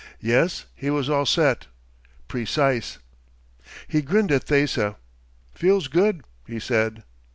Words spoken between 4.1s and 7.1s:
at Thesa. "Feels good," he said.